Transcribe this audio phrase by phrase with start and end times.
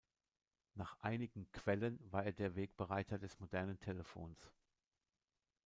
[0.73, 4.51] Nach einigen Quellen war er der Wegbereiter des modernen Telefons.